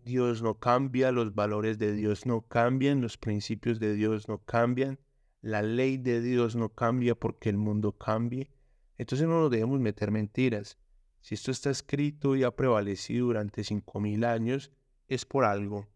Dios 0.04 0.42
no 0.42 0.60
cambia, 0.60 1.12
los 1.12 1.36
valores 1.36 1.78
de 1.78 1.94
Dios 1.94 2.26
no 2.26 2.42
cambian, 2.42 3.02
los 3.02 3.18
principios 3.18 3.80
de 3.80 3.94
Dios 3.94 4.28
no 4.28 4.40
cambian. 4.40 5.00
La 5.42 5.62
ley 5.62 5.98
de 5.98 6.22
Dios 6.22 6.56
no 6.56 6.70
cambia 6.70 7.16
porque 7.16 7.50
el 7.50 7.58
mundo 7.58 7.94
cambie. 7.94 8.50
Entonces 8.98 9.28
no 9.28 9.42
nos 9.42 9.52
debemos 9.52 9.80
meter 9.80 10.12
mentiras. 10.12 10.78
Si 11.22 11.36
esto 11.36 11.52
está 11.52 11.70
escrito 11.70 12.36
y 12.36 12.44
ha 12.44 12.56
prevalecido 12.56 13.28
durante 13.28 13.64
cinco 13.64 14.00
mil 14.00 14.24
años, 14.24 14.72
es 15.08 15.26
por 15.26 15.44
algo. 15.44 15.88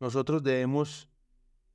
Nosotros 0.00 0.42
debemos 0.42 1.08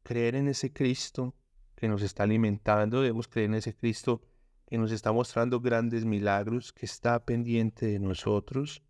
creer 0.04 0.36
en 0.36 0.48
ese 0.48 0.72
Cristo 0.72 1.36
que 1.76 1.88
nos 1.88 2.02
está 2.02 2.24
alimentando, 2.24 3.02
debemos 3.02 3.28
creer 3.28 3.50
en 3.50 3.56
ese 3.56 3.76
Cristo 3.76 4.22
que 4.66 4.78
nos 4.78 4.92
está 4.92 5.12
mostrando 5.12 5.60
grandes 5.60 6.06
milagros, 6.06 6.72
que 6.72 6.86
está 6.86 7.26
pendiente 7.26 7.88
de 7.88 8.00
nosotros. 8.00 8.82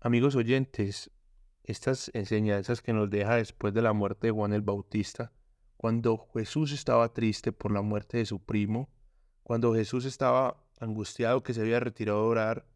Amigos 0.00 0.34
oyentes, 0.34 1.10
estas 1.64 2.10
enseñanzas 2.14 2.82
que 2.82 2.92
nos 2.92 3.10
deja 3.10 3.36
después 3.36 3.72
de 3.74 3.82
la 3.82 3.92
muerte 3.92 4.28
de 4.28 4.30
Juan 4.32 4.52
el 4.52 4.62
Bautista, 4.62 5.32
cuando 5.78 6.26
Jesús 6.34 6.72
estaba 6.72 7.14
triste 7.14 7.52
por 7.52 7.70
la 7.70 7.82
muerte 7.82 8.18
de 8.18 8.26
su 8.26 8.40
primo, 8.40 8.90
cuando 9.44 9.72
Jesús 9.72 10.04
estaba 10.06 10.60
angustiado 10.80 11.44
que 11.44 11.54
se 11.54 11.60
había 11.60 11.78
retirado 11.78 12.18
a 12.18 12.24
orar, 12.24 12.66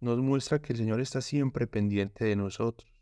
nos 0.00 0.18
muestra 0.18 0.60
que 0.60 0.74
el 0.74 0.78
Señor 0.78 1.00
está 1.00 1.22
siempre 1.22 1.66
pendiente 1.66 2.26
de 2.26 2.36
nosotros. 2.36 2.92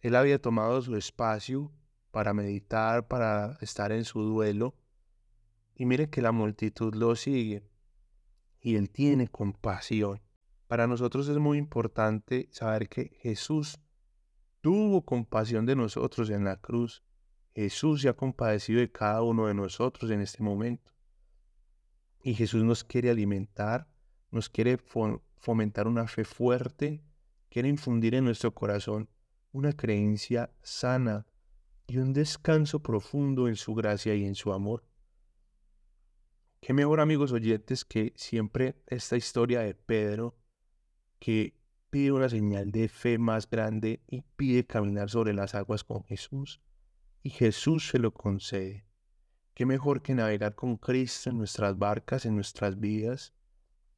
Él 0.00 0.16
había 0.16 0.42
tomado 0.42 0.82
su 0.82 0.96
espacio 0.96 1.70
para 2.10 2.34
meditar, 2.34 3.06
para 3.06 3.56
estar 3.60 3.92
en 3.92 4.04
su 4.04 4.20
duelo, 4.22 4.74
y 5.76 5.86
mire 5.86 6.10
que 6.10 6.20
la 6.20 6.32
multitud 6.32 6.92
lo 6.96 7.14
sigue, 7.14 7.62
y 8.60 8.74
Él 8.74 8.90
tiene 8.90 9.28
compasión. 9.28 10.20
Para 10.66 10.88
nosotros 10.88 11.28
es 11.28 11.38
muy 11.38 11.56
importante 11.56 12.48
saber 12.50 12.88
que 12.88 13.16
Jesús 13.20 13.78
tuvo 14.60 15.04
compasión 15.04 15.66
de 15.66 15.76
nosotros 15.76 16.30
en 16.30 16.42
la 16.42 16.56
cruz 16.56 17.04
Jesús 17.54 18.02
se 18.02 18.08
ha 18.08 18.14
compadecido 18.14 18.80
de 18.80 18.90
cada 18.90 19.22
uno 19.22 19.46
de 19.46 19.54
nosotros 19.54 20.10
en 20.10 20.20
este 20.20 20.42
momento. 20.42 20.92
Y 22.22 22.34
Jesús 22.34 22.64
nos 22.64 22.82
quiere 22.82 23.10
alimentar, 23.10 23.86
nos 24.30 24.48
quiere 24.48 24.78
fomentar 25.36 25.86
una 25.86 26.08
fe 26.08 26.24
fuerte, 26.24 27.04
quiere 27.50 27.68
infundir 27.68 28.14
en 28.16 28.24
nuestro 28.24 28.52
corazón 28.52 29.08
una 29.52 29.72
creencia 29.72 30.52
sana 30.62 31.26
y 31.86 31.98
un 31.98 32.12
descanso 32.12 32.82
profundo 32.82 33.46
en 33.46 33.56
su 33.56 33.74
gracia 33.74 34.14
y 34.16 34.24
en 34.24 34.34
su 34.34 34.52
amor. 34.52 34.84
Qué 36.60 36.72
mejor 36.72 36.98
amigos 36.98 37.30
oyentes 37.30 37.84
que 37.84 38.12
siempre 38.16 38.82
esta 38.86 39.16
historia 39.16 39.60
de 39.60 39.74
Pedro 39.74 40.34
que 41.20 41.54
pide 41.90 42.10
una 42.10 42.28
señal 42.28 42.72
de 42.72 42.88
fe 42.88 43.18
más 43.18 43.48
grande 43.48 44.02
y 44.08 44.22
pide 44.22 44.66
caminar 44.66 45.10
sobre 45.10 45.34
las 45.34 45.54
aguas 45.54 45.84
con 45.84 46.02
Jesús 46.04 46.60
y 47.24 47.30
Jesús 47.30 47.88
se 47.88 47.98
lo 47.98 48.12
concede. 48.12 48.84
Qué 49.54 49.64
mejor 49.64 50.02
que 50.02 50.14
navegar 50.14 50.54
con 50.54 50.76
Cristo 50.76 51.30
en 51.30 51.38
nuestras 51.38 51.78
barcas, 51.78 52.26
en 52.26 52.34
nuestras 52.34 52.78
vidas, 52.78 53.32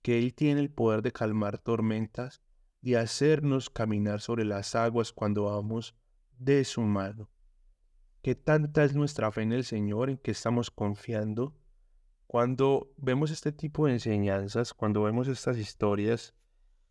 que 0.00 0.16
Él 0.16 0.32
tiene 0.32 0.60
el 0.60 0.70
poder 0.70 1.02
de 1.02 1.10
calmar 1.10 1.58
tormentas 1.58 2.40
y 2.80 2.94
hacernos 2.94 3.68
caminar 3.68 4.20
sobre 4.20 4.44
las 4.44 4.76
aguas 4.76 5.12
cuando 5.12 5.44
vamos 5.44 5.96
de 6.38 6.64
su 6.64 6.82
mano. 6.82 7.28
Qué 8.22 8.36
tanta 8.36 8.84
es 8.84 8.94
nuestra 8.94 9.32
fe 9.32 9.42
en 9.42 9.52
el 9.52 9.64
Señor, 9.64 10.08
en 10.08 10.18
que 10.18 10.30
estamos 10.30 10.70
confiando. 10.70 11.52
Cuando 12.28 12.92
vemos 12.96 13.32
este 13.32 13.50
tipo 13.50 13.86
de 13.86 13.94
enseñanzas, 13.94 14.72
cuando 14.72 15.02
vemos 15.02 15.26
estas 15.26 15.58
historias, 15.58 16.32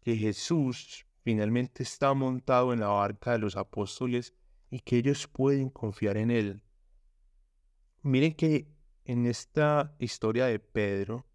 que 0.01 0.17
Jesús 0.17 1.05
finalmente 1.21 1.81
está 1.81 2.13
montado 2.13 2.73
en 2.73 2.81
la 2.81 2.87
barca 2.87 3.31
de 3.31 3.39
los 3.39 3.55
apóstoles 3.55 4.33
y 4.69 4.79
que 4.79 4.97
ellos 4.97 5.27
pueden 5.27 5.69
confiar 5.69 6.17
en 6.17 6.31
Él. 6.31 6.61
Miren 8.01 8.33
que 8.33 8.67
en 9.05 9.25
esta 9.25 9.95
historia 9.99 10.45
de 10.45 10.59
Pedro, 10.59 11.25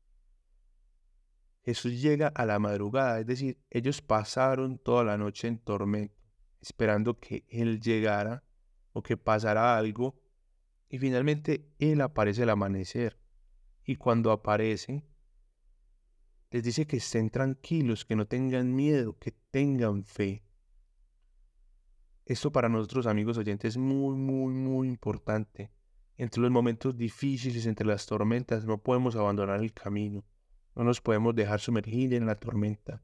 Jesús 1.63 2.01
llega 2.01 2.29
a 2.29 2.47
la 2.47 2.59
madrugada, 2.59 3.21
es 3.21 3.27
decir, 3.27 3.59
ellos 3.71 4.03
pasaron 4.03 4.79
toda 4.79 5.05
la 5.05 5.17
noche 5.19 5.47
en 5.49 5.59
tormento, 5.59 6.15
esperando 6.61 7.19
que 7.19 7.45
Él 7.49 7.81
llegara 7.81 8.45
o 8.93 9.03
que 9.03 9.17
pasara 9.17 9.77
algo, 9.77 10.21
y 10.89 10.99
finalmente 10.99 11.69
Él 11.79 12.01
aparece 12.01 12.43
al 12.43 12.51
amanecer. 12.51 13.19
Y 13.85 13.97
cuando 13.97 14.33
aparece, 14.33 15.05
les 16.51 16.63
dice 16.65 16.87
que 16.87 16.97
estén 16.97 17.31
tranquilos, 17.31 18.05
que 18.05 18.17
no 18.17 18.27
tengan 18.27 18.75
miedo, 18.75 19.17
que 19.19 19.31
tengan 19.31 20.05
fe. 20.05 20.43
Esto 22.31 22.53
para 22.53 22.69
nosotros, 22.69 23.09
amigos 23.09 23.39
oyentes, 23.39 23.71
es 23.71 23.77
muy, 23.77 24.15
muy, 24.15 24.55
muy 24.55 24.87
importante. 24.87 25.73
Entre 26.17 26.41
los 26.41 26.53
momentos 26.53 26.97
difíciles, 26.97 27.67
entre 27.67 27.85
las 27.85 28.07
tormentas, 28.07 28.65
no 28.65 28.79
podemos 28.79 29.17
abandonar 29.17 29.59
el 29.59 29.73
camino. 29.73 30.25
No 30.77 30.85
nos 30.85 31.01
podemos 31.01 31.35
dejar 31.35 31.59
sumergir 31.59 32.15
en 32.15 32.27
la 32.27 32.37
tormenta. 32.37 33.03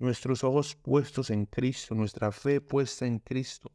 Nuestros 0.00 0.42
ojos 0.42 0.74
puestos 0.74 1.30
en 1.30 1.46
Cristo, 1.46 1.94
nuestra 1.94 2.32
fe 2.32 2.60
puesta 2.60 3.06
en 3.06 3.20
Cristo, 3.20 3.70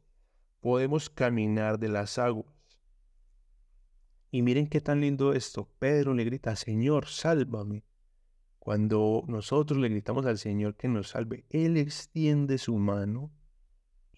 podemos 0.60 1.08
caminar 1.08 1.78
de 1.78 1.88
las 1.88 2.18
aguas. 2.18 2.52
Y 4.30 4.42
miren 4.42 4.66
qué 4.66 4.82
tan 4.82 5.00
lindo 5.00 5.32
esto. 5.32 5.66
Pedro 5.78 6.12
le 6.12 6.24
grita, 6.24 6.54
Señor, 6.56 7.06
sálvame. 7.06 7.84
Cuando 8.58 9.24
nosotros 9.28 9.80
le 9.80 9.88
gritamos 9.88 10.26
al 10.26 10.36
Señor 10.36 10.76
que 10.76 10.88
nos 10.88 11.08
salve, 11.08 11.46
Él 11.48 11.78
extiende 11.78 12.58
su 12.58 12.76
mano 12.76 13.30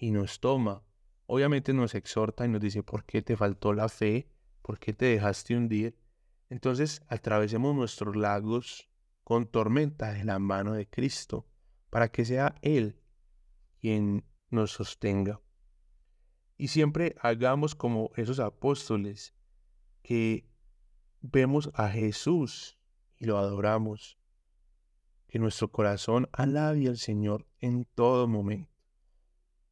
y 0.02 0.10
nos 0.10 0.40
toma. 0.40 0.82
Obviamente 1.26 1.72
nos 1.72 1.94
exhorta 1.94 2.44
y 2.44 2.48
nos 2.48 2.60
dice, 2.60 2.82
¿por 2.82 3.04
qué 3.04 3.22
te 3.22 3.36
faltó 3.36 3.72
la 3.72 3.88
fe? 3.88 4.28
¿Por 4.60 4.80
qué 4.80 4.92
te 4.92 5.06
dejaste 5.06 5.56
hundir? 5.56 5.96
Entonces 6.50 7.02
atravesemos 7.06 7.72
nuestros 7.76 8.16
lagos 8.16 8.90
con 9.22 9.46
tormenta 9.46 10.12
de 10.12 10.24
la 10.24 10.40
mano 10.40 10.72
de 10.72 10.90
Cristo, 10.90 11.46
para 11.88 12.08
que 12.10 12.24
sea 12.24 12.56
Él 12.62 13.00
quien 13.80 14.24
nos 14.50 14.72
sostenga. 14.72 15.40
Y 16.56 16.66
siempre 16.66 17.14
hagamos 17.20 17.76
como 17.76 18.10
esos 18.16 18.40
apóstoles 18.40 19.36
que 20.02 20.48
vemos 21.20 21.70
a 21.74 21.88
Jesús 21.88 22.76
y 23.18 23.26
lo 23.26 23.38
adoramos. 23.38 24.18
Que 25.28 25.38
nuestro 25.38 25.70
corazón 25.70 26.28
alabe 26.32 26.88
al 26.88 26.98
Señor 26.98 27.46
en 27.60 27.84
todo 27.84 28.26
momento. 28.26 28.71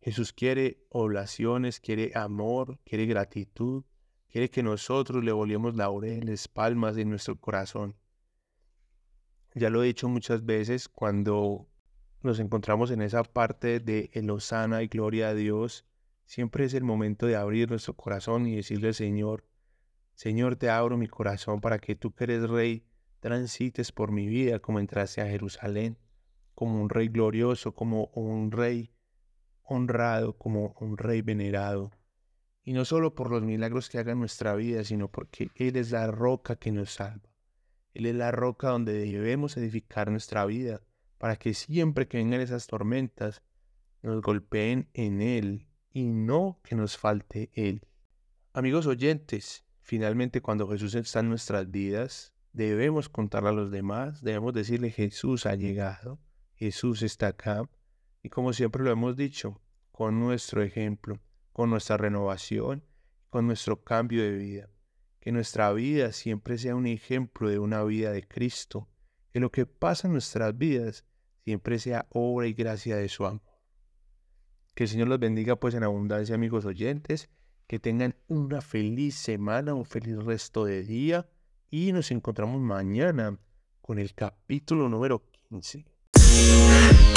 Jesús 0.01 0.33
quiere 0.33 0.83
oblaciones, 0.89 1.79
quiere 1.79 2.13
amor, 2.15 2.79
quiere 2.85 3.05
gratitud, 3.05 3.85
quiere 4.29 4.49
que 4.49 4.63
nosotros 4.63 5.23
le 5.23 5.33
volvemos 5.33 5.77
laureles, 5.77 6.49
palmas 6.49 6.97
en 6.97 7.11
nuestro 7.11 7.39
corazón. 7.39 7.97
Ya 9.55 9.69
lo 9.69 9.83
he 9.83 9.89
dicho 9.89 10.09
muchas 10.09 10.47
veces 10.47 10.89
cuando 10.89 11.69
nos 12.23 12.39
encontramos 12.39 12.91
en 12.91 13.03
esa 13.03 13.25
parte 13.25 13.81
de 13.81 14.11
el 14.15 14.31
Osana 14.31 14.83
y 14.83 14.89
gloria 14.89 15.29
a 15.29 15.35
Dios, 15.35 15.85
siempre 16.25 16.65
es 16.65 16.73
el 16.73 16.85
momento 16.85 17.27
de 17.27 17.37
abrir 17.37 17.69
nuestro 17.69 17.95
corazón 17.95 18.47
y 18.47 18.57
decirle 18.57 18.95
Señor, 18.95 19.45
Señor, 20.15 20.57
te 20.57 20.71
abro 20.71 20.97
mi 20.97 21.09
corazón 21.09 21.61
para 21.61 21.79
que 21.79 21.95
tú 21.95 22.13
que 22.13 22.25
eres 22.25 22.49
rey, 22.49 22.85
transites 23.21 23.93
por 23.93 24.13
mi 24.13 24.29
vida 24.29 24.61
como 24.61 24.81
entraste 24.81 25.21
a 25.21 25.27
Jerusalén, 25.27 25.99
como 26.55 26.81
un 26.81 26.89
rey 26.89 27.09
glorioso, 27.09 27.75
como 27.75 28.07
un 28.15 28.51
rey 28.51 28.91
honrado 29.71 30.37
como 30.37 30.75
un 30.81 30.99
rey 30.99 31.23
venerado. 31.23 31.93
Y 32.63 32.73
no 32.73 32.85
solo 32.85 33.15
por 33.15 33.31
los 33.31 33.43
milagros 33.43 33.89
que 33.89 33.99
haga 33.99 34.13
en 34.13 34.19
nuestra 34.19 34.55
vida, 34.55 34.85
sino 34.85 35.11
porque 35.11 35.51
Él 35.55 35.77
es 35.77 35.91
la 35.93 36.09
roca 36.09 36.57
que 36.57 36.73
nos 36.73 36.93
salva. 36.95 37.31
Él 37.95 38.07
es 38.07 38.15
la 38.15 38.33
roca 38.33 38.69
donde 38.69 38.93
debemos 38.93 39.57
edificar 39.57 40.11
nuestra 40.11 40.45
vida, 40.45 40.83
para 41.19 41.37
que 41.37 41.55
siempre 41.55 42.09
que 42.09 42.19
vengan 42.19 42.41
esas 42.41 42.67
tormentas, 42.67 43.43
nos 44.03 44.23
golpeen 44.23 44.89
en 44.95 45.21
Él 45.21 45.67
y 45.93 46.05
no 46.05 46.61
que 46.63 46.75
nos 46.75 46.97
falte 46.97 47.51
Él. 47.55 47.87
Amigos 48.53 48.87
oyentes, 48.87 49.65
finalmente 49.81 50.41
cuando 50.41 50.69
Jesús 50.69 50.95
está 50.95 51.21
en 51.21 51.29
nuestras 51.29 51.71
vidas, 51.71 52.35
debemos 52.53 53.09
contarle 53.09 53.51
a 53.51 53.53
los 53.53 53.71
demás, 53.71 54.23
debemos 54.23 54.53
decirle 54.55 54.91
Jesús 54.91 55.47
ha 55.47 55.55
llegado, 55.55 56.19
Jesús 56.55 57.03
está 57.03 57.29
acá, 57.29 57.69
y 58.23 58.29
como 58.29 58.53
siempre 58.53 58.83
lo 58.85 58.91
hemos 58.91 59.17
dicho, 59.17 59.61
con 59.93 60.19
nuestro 60.19 60.63
ejemplo, 60.63 61.21
con 61.53 61.71
nuestra 61.71 61.97
renovación, 61.97 62.85
con 63.31 63.47
nuestro 63.47 63.83
cambio 63.83 64.23
de 64.23 64.33
vida. 64.33 64.71
Que 65.21 65.33
nuestra 65.33 65.73
vida 65.73 66.13
siempre 66.13 66.59
sea 66.59 66.75
un 66.75 66.87
ejemplo 66.87 67.49
de 67.49 67.59
una 67.59 67.83
vida 67.85 68.11
de 68.13 68.27
Cristo. 68.27 68.89
Que 69.33 69.41
lo 69.41 69.51
que 69.51 69.67
pasa 69.67 70.09
en 70.09 70.13
nuestras 70.13 70.57
vidas 70.57 71.05
siempre 71.45 71.79
sea 71.79 72.07
obra 72.11 72.47
y 72.47 72.55
gracia 72.55 72.97
de 72.97 73.09
su 73.09 73.27
amor. 73.27 73.43
Que 74.75 74.85
el 74.85 74.89
Señor 74.89 75.09
los 75.09 75.21
bendiga 75.21 75.57
pues 75.57 75.75
en 75.75 75.85
abundancia, 75.85 76.35
amigos 76.35 76.65
oyentes. 76.65 77.29
Que 77.67 77.79
tengan 77.79 78.17
una 78.27 78.61
feliz 78.61 79.15
semana, 79.15 79.75
un 79.75 79.85
feliz 79.85 80.17
resto 80.17 80.65
de 80.65 80.83
día. 80.83 81.29
Y 81.71 81.93
nos 81.93 82.11
encontramos 82.11 82.61
mañana 82.61 83.39
con 83.83 83.99
el 83.99 84.15
capítulo 84.15 84.89
número 84.89 85.25
15. 85.51 85.85